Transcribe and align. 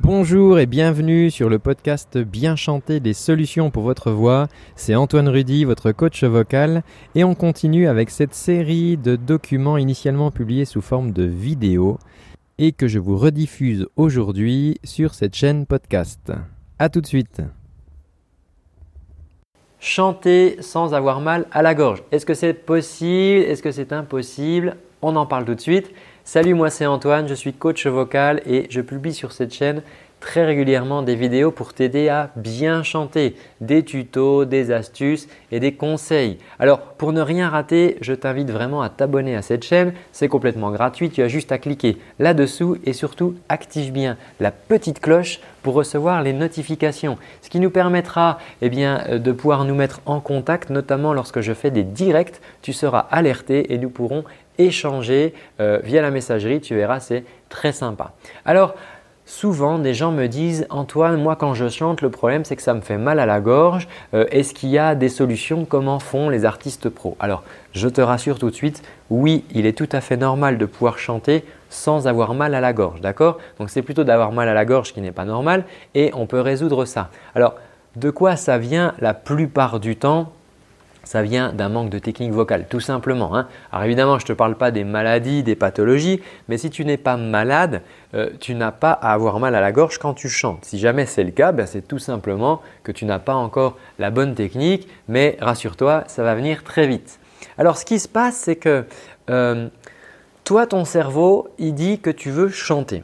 Bonjour 0.00 0.58
et 0.58 0.66
bienvenue 0.66 1.30
sur 1.30 1.48
le 1.48 1.58
podcast 1.58 2.18
Bien 2.18 2.56
chanter 2.56 3.00
des 3.00 3.14
solutions 3.14 3.70
pour 3.70 3.84
votre 3.84 4.10
voix. 4.10 4.48
C'est 4.74 4.94
Antoine 4.94 5.28
Rudy, 5.28 5.64
votre 5.64 5.92
coach 5.92 6.24
vocal, 6.24 6.82
et 7.14 7.24
on 7.24 7.34
continue 7.34 7.86
avec 7.86 8.10
cette 8.10 8.34
série 8.34 8.96
de 8.96 9.16
documents 9.16 9.78
initialement 9.78 10.30
publiés 10.30 10.64
sous 10.64 10.82
forme 10.82 11.12
de 11.12 11.22
vidéo 11.22 11.98
et 12.58 12.72
que 12.72 12.88
je 12.88 12.98
vous 12.98 13.16
rediffuse 13.16 13.86
aujourd'hui 13.96 14.78
sur 14.84 15.14
cette 15.14 15.34
chaîne 15.34 15.64
podcast. 15.64 16.32
A 16.78 16.88
tout 16.88 17.00
de 17.00 17.06
suite. 17.06 17.40
Chanter 19.78 20.56
sans 20.60 20.92
avoir 20.92 21.20
mal 21.20 21.46
à 21.52 21.62
la 21.62 21.74
gorge. 21.74 22.02
Est-ce 22.10 22.26
que 22.26 22.34
c'est 22.34 22.54
possible? 22.54 23.44
Est-ce 23.44 23.62
que 23.62 23.70
c'est 23.70 23.92
impossible? 23.92 24.76
On 25.02 25.16
en 25.16 25.26
parle 25.26 25.44
tout 25.44 25.54
de 25.54 25.60
suite. 25.60 25.90
Salut, 26.26 26.54
moi 26.54 26.70
c'est 26.70 26.86
Antoine, 26.86 27.28
je 27.28 27.34
suis 27.34 27.52
coach 27.52 27.86
vocal 27.86 28.40
et 28.46 28.66
je 28.70 28.80
publie 28.80 29.12
sur 29.12 29.32
cette 29.32 29.52
chaîne 29.52 29.82
très 30.20 30.46
régulièrement 30.46 31.02
des 31.02 31.16
vidéos 31.16 31.50
pour 31.50 31.74
t'aider 31.74 32.08
à 32.08 32.30
bien 32.34 32.82
chanter, 32.82 33.36
des 33.60 33.84
tutos, 33.84 34.46
des 34.46 34.70
astuces 34.70 35.28
et 35.52 35.60
des 35.60 35.74
conseils. 35.74 36.38
Alors 36.58 36.80
pour 36.80 37.12
ne 37.12 37.20
rien 37.20 37.50
rater, 37.50 37.98
je 38.00 38.14
t'invite 38.14 38.50
vraiment 38.50 38.80
à 38.80 38.88
t'abonner 38.88 39.36
à 39.36 39.42
cette 39.42 39.64
chaîne, 39.64 39.92
c'est 40.12 40.28
complètement 40.28 40.70
gratuit, 40.70 41.10
tu 41.10 41.22
as 41.22 41.28
juste 41.28 41.52
à 41.52 41.58
cliquer 41.58 41.98
là-dessous 42.18 42.78
et 42.84 42.94
surtout 42.94 43.34
active 43.50 43.92
bien 43.92 44.16
la 44.40 44.50
petite 44.50 45.00
cloche 45.00 45.40
pour 45.62 45.74
recevoir 45.74 46.22
les 46.22 46.32
notifications, 46.32 47.18
ce 47.42 47.50
qui 47.50 47.60
nous 47.60 47.70
permettra 47.70 48.38
eh 48.62 48.70
bien, 48.70 49.18
de 49.18 49.32
pouvoir 49.32 49.66
nous 49.66 49.74
mettre 49.74 50.00
en 50.06 50.20
contact, 50.20 50.70
notamment 50.70 51.12
lorsque 51.12 51.42
je 51.42 51.52
fais 51.52 51.70
des 51.70 51.84
directs, 51.84 52.40
tu 52.62 52.72
seras 52.72 53.06
alerté 53.10 53.74
et 53.74 53.78
nous 53.78 53.90
pourrons 53.90 54.24
échanger 54.58 55.34
euh, 55.60 55.80
via 55.82 56.02
la 56.02 56.10
messagerie, 56.10 56.60
tu 56.60 56.74
verras, 56.74 57.00
c'est 57.00 57.24
très 57.48 57.72
sympa. 57.72 58.12
Alors, 58.44 58.74
Souvent, 59.26 59.78
des 59.78 59.94
gens 59.94 60.12
me 60.12 60.26
disent 60.26 60.66
Antoine, 60.68 61.22
moi 61.22 61.34
quand 61.34 61.54
je 61.54 61.70
chante, 61.70 62.02
le 62.02 62.10
problème 62.10 62.44
c'est 62.44 62.56
que 62.56 62.62
ça 62.62 62.74
me 62.74 62.82
fait 62.82 62.98
mal 62.98 63.18
à 63.18 63.24
la 63.24 63.40
gorge. 63.40 63.88
Euh, 64.12 64.26
est-ce 64.30 64.52
qu'il 64.52 64.68
y 64.68 64.76
a 64.76 64.94
des 64.94 65.08
solutions? 65.08 65.64
Comment 65.64 65.98
font 65.98 66.28
les 66.28 66.44
artistes 66.44 66.90
pros? 66.90 67.16
Alors, 67.20 67.42
je 67.72 67.88
te 67.88 68.02
rassure 68.02 68.38
tout 68.38 68.50
de 68.50 68.54
suite, 68.54 68.82
oui, 69.08 69.46
il 69.50 69.64
est 69.64 69.72
tout 69.72 69.88
à 69.92 70.02
fait 70.02 70.18
normal 70.18 70.58
de 70.58 70.66
pouvoir 70.66 70.98
chanter 70.98 71.42
sans 71.70 72.06
avoir 72.06 72.34
mal 72.34 72.54
à 72.54 72.60
la 72.60 72.74
gorge, 72.74 73.00
d'accord? 73.00 73.38
Donc 73.58 73.70
c'est 73.70 73.80
plutôt 73.80 74.04
d'avoir 74.04 74.30
mal 74.30 74.46
à 74.46 74.52
la 74.52 74.66
gorge 74.66 74.92
qui 74.92 75.00
n'est 75.00 75.10
pas 75.10 75.24
normal 75.24 75.64
et 75.94 76.10
on 76.12 76.26
peut 76.26 76.40
résoudre 76.40 76.84
ça. 76.84 77.08
Alors, 77.34 77.54
de 77.96 78.10
quoi 78.10 78.36
ça 78.36 78.58
vient 78.58 78.92
la 78.98 79.14
plupart 79.14 79.80
du 79.80 79.96
temps? 79.96 80.32
Ça 81.04 81.22
vient 81.22 81.52
d'un 81.52 81.68
manque 81.68 81.90
de 81.90 81.98
technique 81.98 82.32
vocale, 82.32 82.66
tout 82.68 82.80
simplement. 82.80 83.36
Hein. 83.36 83.46
Alors 83.72 83.84
évidemment, 83.84 84.18
je 84.18 84.24
ne 84.24 84.28
te 84.28 84.32
parle 84.32 84.56
pas 84.56 84.70
des 84.70 84.84
maladies, 84.84 85.42
des 85.42 85.54
pathologies, 85.54 86.20
mais 86.48 86.58
si 86.58 86.70
tu 86.70 86.84
n'es 86.84 86.96
pas 86.96 87.16
malade, 87.16 87.82
euh, 88.14 88.30
tu 88.40 88.54
n'as 88.54 88.72
pas 88.72 88.92
à 88.92 89.12
avoir 89.12 89.38
mal 89.38 89.54
à 89.54 89.60
la 89.60 89.72
gorge 89.72 89.98
quand 89.98 90.14
tu 90.14 90.28
chantes. 90.28 90.64
Si 90.64 90.78
jamais 90.78 91.06
c'est 91.06 91.24
le 91.24 91.30
cas, 91.30 91.52
ben, 91.52 91.66
c'est 91.66 91.86
tout 91.86 91.98
simplement 91.98 92.62
que 92.82 92.92
tu 92.92 93.04
n'as 93.04 93.18
pas 93.18 93.34
encore 93.34 93.76
la 93.98 94.10
bonne 94.10 94.34
technique, 94.34 94.88
mais 95.08 95.36
rassure-toi, 95.40 96.04
ça 96.06 96.22
va 96.22 96.34
venir 96.34 96.64
très 96.64 96.86
vite. 96.86 97.18
Alors 97.58 97.76
ce 97.76 97.84
qui 97.84 97.98
se 97.98 98.08
passe, 98.08 98.36
c'est 98.36 98.56
que 98.56 98.84
euh, 99.30 99.68
toi, 100.44 100.66
ton 100.66 100.84
cerveau, 100.84 101.48
il 101.58 101.74
dit 101.74 102.00
que 102.00 102.10
tu 102.10 102.30
veux 102.30 102.48
chanter. 102.48 103.02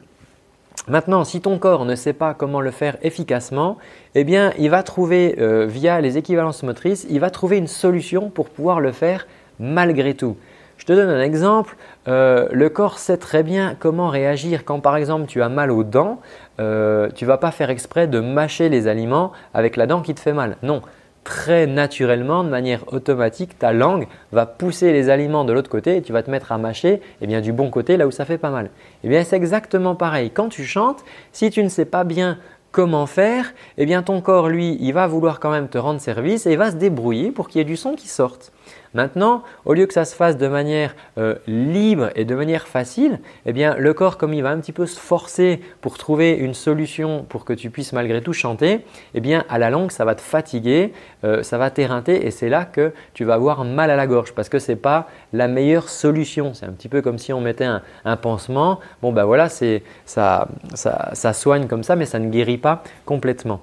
Maintenant, 0.87 1.23
si 1.23 1.41
ton 1.41 1.59
corps 1.59 1.85
ne 1.85 1.95
sait 1.95 2.13
pas 2.13 2.33
comment 2.33 2.59
le 2.61 2.71
faire 2.71 2.97
efficacement, 3.01 3.77
eh 4.15 4.23
bien, 4.23 4.51
il 4.57 4.69
va 4.69 4.83
trouver 4.83 5.35
euh, 5.39 5.65
via 5.67 6.01
les 6.01 6.17
équivalences 6.17 6.63
motrices, 6.63 7.05
il 7.09 7.19
va 7.19 7.29
trouver 7.29 7.57
une 7.57 7.67
solution 7.67 8.29
pour 8.29 8.49
pouvoir 8.49 8.79
le 8.79 8.91
faire 8.91 9.27
malgré 9.59 10.15
tout. 10.15 10.37
Je 10.81 10.85
te 10.87 10.93
donne 10.93 11.09
un 11.09 11.21
exemple. 11.21 11.77
Euh, 12.07 12.47
le 12.51 12.67
corps 12.69 12.97
sait 12.97 13.17
très 13.17 13.43
bien 13.43 13.75
comment 13.79 14.09
réagir 14.09 14.65
quand 14.65 14.79
par 14.79 14.97
exemple 14.97 15.27
tu 15.27 15.43
as 15.43 15.49
mal 15.49 15.69
aux 15.69 15.83
dents. 15.83 16.19
Euh, 16.59 17.09
tu 17.13 17.25
ne 17.25 17.27
vas 17.27 17.37
pas 17.37 17.51
faire 17.51 17.69
exprès 17.69 18.07
de 18.07 18.19
mâcher 18.19 18.67
les 18.67 18.87
aliments 18.87 19.31
avec 19.53 19.75
la 19.75 19.85
dent 19.85 20.01
qui 20.01 20.15
te 20.15 20.19
fait 20.19 20.33
mal. 20.33 20.57
Non, 20.63 20.81
très 21.23 21.67
naturellement, 21.67 22.43
de 22.43 22.49
manière 22.49 22.91
automatique, 22.93 23.57
ta 23.59 23.73
langue 23.73 24.07
va 24.31 24.45
pousser 24.45 24.91
les 24.91 25.09
aliments 25.09 25.45
de 25.45 25.53
l'autre 25.53 25.69
côté 25.69 25.97
et 25.97 26.01
tu 26.01 26.13
vas 26.13 26.23
te 26.23 26.31
mettre 26.31 26.51
à 26.51 26.57
mâcher 26.57 27.01
eh 27.21 27.27
bien, 27.27 27.41
du 27.41 27.53
bon 27.53 27.69
côté 27.69 27.97
là 27.97 28.07
où 28.07 28.11
ça 28.11 28.25
fait 28.25 28.37
pas 28.37 28.49
mal. 28.49 28.69
Eh 29.03 29.09
bien, 29.09 29.23
c'est 29.23 29.35
exactement 29.35 29.95
pareil. 29.95 30.31
Quand 30.31 30.49
tu 30.49 30.65
chantes, 30.65 31.03
si 31.31 31.49
tu 31.49 31.63
ne 31.63 31.69
sais 31.69 31.85
pas 31.85 32.03
bien 32.03 32.39
comment 32.71 33.05
faire, 33.05 33.53
eh 33.77 33.85
bien, 33.85 34.01
ton 34.01 34.21
corps, 34.21 34.49
lui, 34.49 34.77
il 34.79 34.93
va 34.93 35.07
vouloir 35.07 35.39
quand 35.39 35.51
même 35.51 35.67
te 35.67 35.77
rendre 35.77 35.99
service 35.99 36.45
et 36.45 36.53
il 36.53 36.57
va 36.57 36.71
se 36.71 36.77
débrouiller 36.77 37.31
pour 37.31 37.49
qu'il 37.49 37.59
y 37.59 37.61
ait 37.61 37.65
du 37.65 37.77
son 37.77 37.93
qui 37.93 38.07
sorte. 38.07 38.51
Maintenant, 38.93 39.43
au 39.63 39.73
lieu 39.73 39.85
que 39.85 39.93
ça 39.93 40.03
se 40.03 40.15
fasse 40.15 40.37
de 40.37 40.47
manière 40.47 40.95
euh, 41.17 41.35
libre 41.47 42.09
et 42.15 42.25
de 42.25 42.35
manière 42.35 42.67
facile, 42.67 43.19
eh 43.45 43.53
bien, 43.53 43.75
le 43.77 43.93
corps, 43.93 44.17
comme 44.17 44.33
il 44.33 44.43
va 44.43 44.49
un 44.49 44.59
petit 44.59 44.73
peu 44.73 44.85
se 44.85 44.99
forcer 44.99 45.61
pour 45.79 45.97
trouver 45.97 46.31
une 46.31 46.53
solution 46.53 47.25
pour 47.29 47.45
que 47.45 47.53
tu 47.53 47.69
puisses 47.69 47.93
malgré 47.93 48.21
tout 48.21 48.33
chanter, 48.33 48.81
eh 49.13 49.21
bien, 49.21 49.45
à 49.49 49.59
la 49.59 49.69
longue, 49.69 49.91
ça 49.91 50.03
va 50.03 50.13
te 50.15 50.21
fatiguer, 50.21 50.91
euh, 51.23 51.41
ça 51.41 51.57
va 51.57 51.69
t'éreinter 51.69 52.25
et 52.25 52.31
c'est 52.31 52.49
là 52.49 52.65
que 52.65 52.91
tu 53.13 53.23
vas 53.23 53.35
avoir 53.35 53.63
mal 53.63 53.89
à 53.89 53.95
la 53.95 54.07
gorge 54.07 54.33
parce 54.33 54.49
que 54.49 54.59
ce 54.59 54.73
n'est 54.73 54.77
pas 54.77 55.07
la 55.31 55.47
meilleure 55.47 55.87
solution. 55.87 56.53
C'est 56.53 56.65
un 56.65 56.73
petit 56.73 56.89
peu 56.89 57.01
comme 57.01 57.17
si 57.17 57.31
on 57.31 57.39
mettait 57.39 57.65
un, 57.65 57.81
pansement. 58.17 58.79
Bon, 59.01 59.13
ben 59.13 59.23
voilà, 59.23 59.47
ça, 59.49 60.47
ça 60.75 61.33
soigne 61.33 61.67
comme 61.67 61.83
ça, 61.83 61.95
mais 61.95 62.05
ça 62.05 62.19
ne 62.19 62.29
guérit 62.29 62.57
pas 62.57 62.83
complètement. 63.05 63.61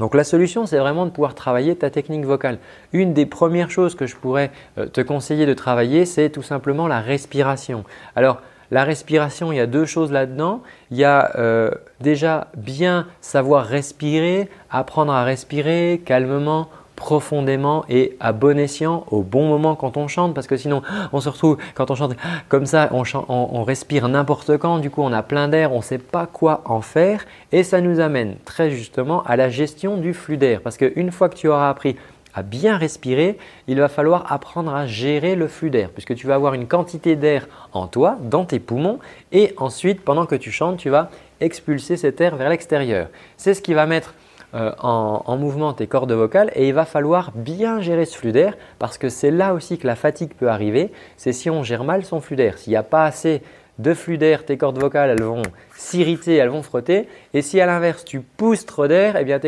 Donc 0.00 0.14
la 0.14 0.24
solution, 0.24 0.64
c'est 0.64 0.78
vraiment 0.78 1.04
de 1.04 1.10
pouvoir 1.10 1.34
travailler 1.34 1.76
ta 1.76 1.90
technique 1.90 2.24
vocale. 2.24 2.58
Une 2.94 3.12
des 3.12 3.26
premières 3.26 3.70
choses 3.70 3.94
que 3.94 4.06
je 4.06 4.16
pourrais 4.16 4.50
euh, 4.78 4.86
te 4.86 5.02
conseiller 5.02 5.44
de 5.44 5.52
travailler, 5.52 6.06
c'est 6.06 6.30
tout 6.30 6.42
simplement 6.42 6.88
la 6.88 7.00
respiration. 7.00 7.84
Alors 8.16 8.40
la 8.70 8.84
respiration, 8.84 9.52
il 9.52 9.56
y 9.56 9.60
a 9.60 9.66
deux 9.66 9.84
choses 9.84 10.10
là-dedans. 10.10 10.62
Il 10.90 10.96
y 10.96 11.04
a 11.04 11.32
euh, 11.36 11.70
déjà 12.00 12.48
bien 12.56 13.08
savoir 13.20 13.66
respirer, 13.66 14.48
apprendre 14.70 15.12
à 15.12 15.22
respirer 15.22 16.00
calmement, 16.02 16.70
profondément 17.00 17.86
et 17.88 18.14
à 18.20 18.32
bon 18.32 18.58
escient 18.58 19.04
au 19.10 19.22
bon 19.22 19.48
moment 19.48 19.74
quand 19.74 19.96
on 19.96 20.06
chante 20.06 20.34
parce 20.34 20.46
que 20.46 20.58
sinon 20.58 20.82
on 21.14 21.20
se 21.20 21.30
retrouve 21.30 21.56
quand 21.74 21.90
on 21.90 21.94
chante 21.94 22.14
comme 22.50 22.66
ça, 22.66 22.90
on, 22.92 23.64
respire 23.64 24.06
n'importe 24.08 24.58
quand, 24.58 24.78
du 24.78 24.90
coup 24.90 25.00
on 25.00 25.12
a 25.12 25.22
plein 25.22 25.48
d'air, 25.48 25.72
on 25.72 25.78
ne 25.78 25.82
sait 25.82 25.98
pas 25.98 26.26
quoi 26.26 26.60
en 26.66 26.82
faire 26.82 27.24
et 27.52 27.62
ça 27.62 27.80
nous 27.80 28.00
amène 28.00 28.36
très 28.44 28.70
justement 28.70 29.22
à 29.24 29.36
la 29.36 29.48
gestion 29.48 29.96
du 29.96 30.12
flux 30.12 30.36
d'air 30.36 30.60
parce 30.60 30.76
qu'une 30.76 31.10
fois 31.10 31.30
que 31.30 31.36
tu 31.36 31.48
auras 31.48 31.70
appris 31.70 31.96
à 32.32 32.42
bien 32.42 32.76
respirer, 32.76 33.38
il 33.66 33.80
va 33.80 33.88
falloir 33.88 34.30
apprendre 34.30 34.72
à 34.72 34.86
gérer 34.86 35.34
le 35.36 35.48
flux 35.48 35.70
d'air 35.70 35.88
puisque 35.88 36.14
tu 36.14 36.26
vas 36.26 36.34
avoir 36.34 36.52
une 36.52 36.68
quantité 36.68 37.16
d'air 37.16 37.48
en 37.72 37.86
toi, 37.86 38.18
dans 38.22 38.44
tes 38.44 38.58
poumons 38.58 38.98
et 39.32 39.54
ensuite 39.56 40.02
pendant 40.02 40.26
que 40.26 40.34
tu 40.34 40.52
chantes, 40.52 40.76
tu 40.76 40.90
vas 40.90 41.10
expulser 41.40 41.96
cet 41.96 42.20
air 42.20 42.36
vers 42.36 42.50
l'extérieur. 42.50 43.08
C'est 43.38 43.54
ce 43.54 43.62
qui 43.62 43.72
va 43.72 43.86
mettre 43.86 44.14
euh, 44.54 44.72
en, 44.80 45.36
mouvement 45.36 45.72
tes 45.72 45.86
cordes 45.86 46.10
vocales 46.10 46.50
et 46.56 46.66
il 46.66 46.74
va 46.74 46.84
falloir 46.84 47.30
bien 47.36 47.80
gérer 47.80 48.04
ce 48.04 48.18
flux 48.18 48.32
d'air 48.32 48.58
parce 48.80 48.98
que 48.98 49.08
c'est 49.08 49.30
là 49.30 49.54
aussi 49.54 49.78
que 49.78 49.86
la 49.86 49.94
fatigue 49.94 50.32
peut 50.34 50.48
arriver, 50.48 50.90
c'est 51.16 51.32
si 51.32 51.48
on 51.48 51.62
gère 51.62 51.84
mal 51.84 52.04
son 52.04 52.20
flux 52.20 52.34
d'air. 52.34 52.58
S'il 52.58 52.72
n'y 52.72 52.76
a 52.76 52.82
pas 52.82 53.04
assez 53.04 53.42
de 53.78 53.94
flux 53.94 54.18
d'air, 54.18 54.44
tes 54.44 54.58
cordes 54.58 54.78
vocales 54.78 55.10
elles 55.10 55.22
vont 55.22 55.42
s'irriter, 55.76 56.34
elles 56.34 56.48
vont 56.48 56.62
frotter. 56.62 57.08
Et 57.32 57.42
si 57.42 57.60
à 57.60 57.66
l'inverse 57.66 58.04
tu 58.04 58.20
pousses 58.20 58.66
trop 58.66 58.88
d'air, 58.88 59.16
eh 59.16 59.24
bien 59.24 59.38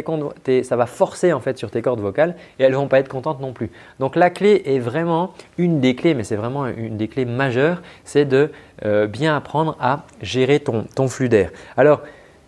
ça 0.62 0.76
va 0.76 0.86
forcer 0.86 1.32
en 1.32 1.40
fait 1.40 1.58
sur 1.58 1.72
tes 1.72 1.82
cordes 1.82 2.00
vocales 2.00 2.36
et 2.60 2.62
elles 2.62 2.72
ne 2.72 2.76
vont 2.76 2.88
pas 2.88 3.00
être 3.00 3.08
contentes 3.08 3.40
non 3.40 3.52
plus. 3.52 3.70
Donc 3.98 4.14
la 4.14 4.30
clé 4.30 4.62
est 4.66 4.78
vraiment 4.78 5.34
une 5.58 5.80
des 5.80 5.96
clés, 5.96 6.14
mais 6.14 6.22
c'est 6.22 6.36
vraiment 6.36 6.68
une 6.68 6.96
des 6.96 7.08
clés 7.08 7.24
majeures, 7.24 7.82
c'est 8.04 8.24
de 8.24 8.50
euh, 8.84 9.08
bien 9.08 9.36
apprendre 9.36 9.76
à 9.80 10.04
gérer 10.22 10.60
ton, 10.60 10.84
ton 10.94 11.08
flux 11.08 11.28
d'air. 11.28 11.50
Alors 11.76 12.02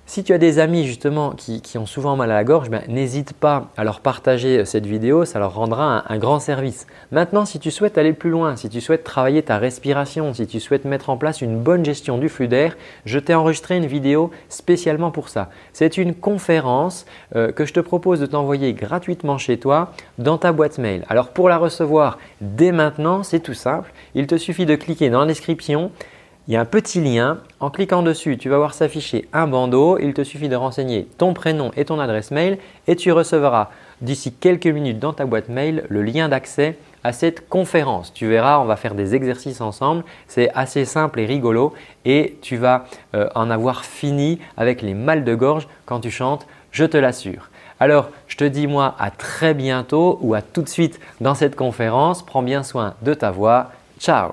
si 0.06 0.22
tu 0.22 0.34
as 0.34 0.38
des 0.38 0.58
amis 0.58 0.84
justement 0.84 1.30
qui, 1.30 1.78
ont 1.78 1.86
souvent 1.86 2.14
mal 2.14 2.30
à 2.30 2.34
la 2.34 2.44
gorge, 2.44 2.68
ben, 2.68 2.82
n'hésite 2.88 3.32
pas 3.32 3.70
à 3.76 3.84
leur 3.84 4.00
partager 4.00 4.58
euh, 4.58 4.64
cette 4.64 4.86
vidéo, 4.86 5.24
ça 5.24 5.38
leur 5.38 5.54
rendra 5.54 6.04
un, 6.12 6.18
grand 6.18 6.40
service. 6.40 6.86
Maintenant, 7.10 7.44
si 7.46 7.58
tu 7.58 7.70
souhaites 7.70 7.96
aller 7.96 8.12
plus 8.12 8.30
loin, 8.30 8.56
si 8.56 8.68
tu 8.68 8.80
souhaites 8.80 9.02
travailler 9.02 9.42
ta 9.42 9.58
respiration, 9.58 10.34
si 10.34 10.46
tu 10.46 10.60
souhaites 10.60 10.84
mettre 10.84 11.10
en 11.10 11.16
place 11.16 11.40
une 11.40 11.58
bonne 11.58 11.84
gestion 11.84 12.18
du 12.18 12.28
flux 12.28 12.48
d'air, 12.48 12.76
je 13.06 13.18
t'ai 13.18 13.34
enregistré 13.34 13.76
une 13.76 13.86
vidéo 13.86 14.30
spécialement 14.48 15.10
pour 15.10 15.28
ça. 15.28 15.50
C'est 15.72 15.96
une 15.96 16.14
conférence 16.14 17.06
euh, 17.34 17.50
que 17.50 17.64
je 17.64 17.72
te 17.72 17.80
propose 17.80 18.20
de 18.20 18.26
t'envoyer 18.26 18.74
gratuitement 18.74 19.38
chez 19.38 19.58
toi 19.58 19.92
dans 20.18 20.38
ta 20.38 20.52
boîte 20.52 20.78
mail. 20.78 21.04
Alors 21.08 21.28
pour 21.28 21.48
la 21.48 21.56
recevoir 21.56 22.18
dès 22.40 22.72
maintenant, 22.72 23.22
c'est 23.22 23.40
tout 23.40 23.54
simple. 23.54 23.92
Il 24.14 24.26
te 24.26 24.36
suffit 24.36 24.66
de 24.66 24.76
cliquer 24.76 25.08
dans 25.08 25.20
la 25.20 25.26
description 25.26 25.90
il 26.46 26.54
y 26.54 26.56
a 26.56 26.60
un 26.60 26.66
petit 26.66 27.00
lien. 27.00 27.38
En 27.60 27.70
cliquant 27.70 28.02
dessus, 28.02 28.36
tu 28.36 28.48
vas 28.48 28.58
voir 28.58 28.74
s'afficher 28.74 29.28
un 29.32 29.46
bandeau. 29.46 29.98
Il 29.98 30.12
te 30.12 30.22
suffit 30.22 30.48
de 30.48 30.56
renseigner 30.56 31.08
ton 31.16 31.32
prénom 31.32 31.70
et 31.76 31.84
ton 31.84 31.98
adresse 31.98 32.30
mail 32.30 32.58
et 32.86 32.96
tu 32.96 33.12
recevras 33.12 33.70
d'ici 34.02 34.32
quelques 34.32 34.66
minutes 34.66 34.98
dans 34.98 35.12
ta 35.12 35.24
boîte 35.24 35.48
mail 35.48 35.84
le 35.88 36.02
lien 36.02 36.28
d'accès 36.28 36.76
à 37.02 37.12
cette 37.12 37.48
conférence. 37.48 38.12
Tu 38.12 38.26
verras, 38.26 38.58
on 38.58 38.64
va 38.64 38.76
faire 38.76 38.94
des 38.94 39.14
exercices 39.14 39.60
ensemble. 39.60 40.04
C'est 40.26 40.50
assez 40.54 40.84
simple 40.84 41.20
et 41.20 41.26
rigolo 41.26 41.72
et 42.04 42.36
tu 42.42 42.56
vas 42.56 42.84
euh, 43.14 43.28
en 43.34 43.50
avoir 43.50 43.84
fini 43.84 44.38
avec 44.56 44.82
les 44.82 44.94
mal 44.94 45.24
de 45.24 45.34
gorge 45.34 45.68
quand 45.86 46.00
tu 46.00 46.10
chantes, 46.10 46.46
je 46.72 46.84
te 46.84 46.96
l'assure. 46.96 47.50
Alors, 47.80 48.10
je 48.28 48.36
te 48.36 48.44
dis 48.44 48.66
moi 48.66 48.94
à 48.98 49.10
très 49.10 49.54
bientôt 49.54 50.18
ou 50.22 50.34
à 50.34 50.42
tout 50.42 50.62
de 50.62 50.68
suite 50.68 51.00
dans 51.20 51.34
cette 51.34 51.56
conférence. 51.56 52.24
Prends 52.24 52.42
bien 52.42 52.62
soin 52.62 52.94
de 53.02 53.14
ta 53.14 53.30
voix. 53.30 53.70
Ciao 53.98 54.32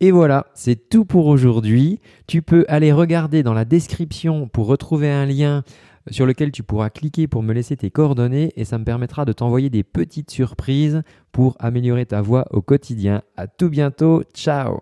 Et 0.00 0.10
voilà, 0.10 0.46
c'est 0.54 0.90
tout 0.90 1.04
pour 1.06 1.26
aujourd'hui. 1.26 2.00
Tu 2.26 2.42
peux 2.42 2.64
aller 2.68 2.92
regarder 2.92 3.42
dans 3.42 3.54
la 3.54 3.64
description 3.64 4.46
pour 4.46 4.66
retrouver 4.66 5.10
un 5.10 5.24
lien 5.24 5.64
sur 6.10 6.26
lequel 6.26 6.52
tu 6.52 6.62
pourras 6.62 6.90
cliquer 6.90 7.26
pour 7.26 7.42
me 7.42 7.52
laisser 7.52 7.76
tes 7.76 7.90
coordonnées 7.90 8.52
et 8.56 8.64
ça 8.64 8.78
me 8.78 8.84
permettra 8.84 9.24
de 9.24 9.32
t'envoyer 9.32 9.70
des 9.70 9.82
petites 9.82 10.30
surprises 10.30 11.02
pour 11.32 11.56
améliorer 11.58 12.06
ta 12.06 12.20
voix 12.20 12.46
au 12.50 12.60
quotidien. 12.60 13.22
À 13.36 13.46
tout 13.46 13.70
bientôt, 13.70 14.22
ciao 14.34 14.80